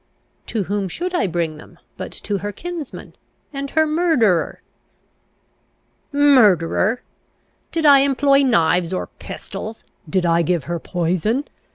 [0.47, 3.13] "To whom should I bring them but to her kinsman,
[3.53, 4.63] and her murderer."
[6.11, 7.03] "Murderer?
[7.71, 9.83] Did I employ knives or pistols?
[10.09, 11.43] Did I give her poison?